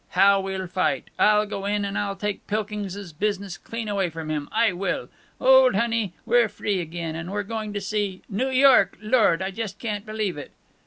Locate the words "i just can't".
9.43-10.03